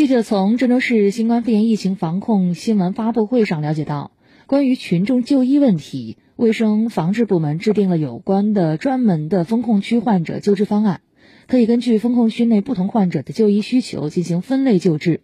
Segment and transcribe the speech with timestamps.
[0.00, 4.12] 记者从郑州市新冠肺炎疫情防控新闻发布会上了解到，
[4.46, 11.02] 关于群众就医问题，卫生防治部门制定了有关的专门的风控区患者救治方案，
[11.46, 15.20] 可以根据风控区内不同患者的就医需求进行分类救治。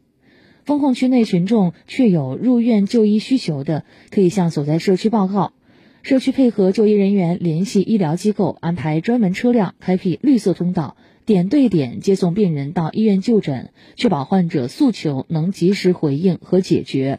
[0.66, 5.54] 风控区内群众确有入院就医需求的，可以向所在社区报告，
[6.06, 10.96] 社区配合就医人员联系医疗机构，安排专门车辆开辟绿色通道。
[11.24, 17.18] 点对点接送病人到医院就诊，确保患者诉求能及时回应和解决。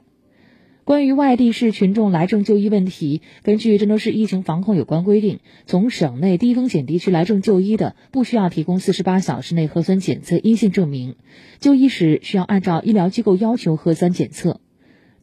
[0.86, 11.18] 关于外地市群众来郑就医问题，根据郑州市疫情防控有关规定，从省内低风险地区来郑就医的，不需要提供四十八小时内核酸检测阴性证明，
[11.60, 14.62] 就医时需要按照医疗机构要求核酸检测。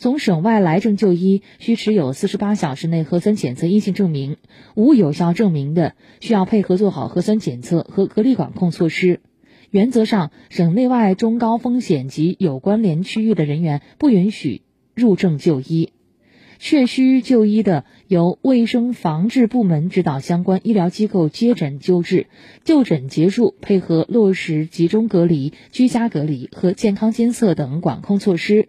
[0.04, 4.34] 从省外来郑就医，需持有四十八小时内核酸检测阴性证明；
[4.74, 9.20] 无有效证明的，需要配合做好核酸检测和隔离管控措施。
[9.70, 14.60] 原则上，省内外中高风险及有关联区域的人员不允许
[14.94, 15.94] 入郑就医。
[16.58, 22.26] 确需就医的，由卫生防治部门指导相关医疗机构接诊救治。
[22.62, 28.68] 就诊结束，配合落实集中隔离、居家隔离和健康监测等管控措施。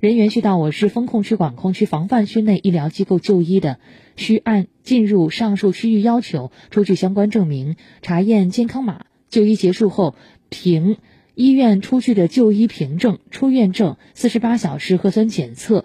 [0.00, 3.78] 人员需到我市风控区、管控区、防范区内医疗机构就医的，
[4.16, 9.04] 需按进入上述区域要求出具相关证明，查验健康码。
[9.28, 10.14] 就医结束后，
[10.48, 10.96] 凭
[11.34, 15.84] 医院出具的就医凭证、出院证、四十八小时核酸检测。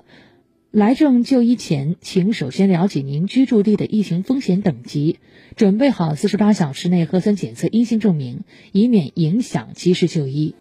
[0.71, 5.19] 来证就医前，请首先了解您居住地的疫情风险等级，
[5.57, 10.55] 准备好四十八小时内核酸检测阴性证明，以免影响及时就医。